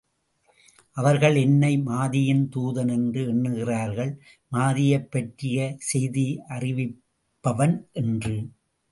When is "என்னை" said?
1.35-1.71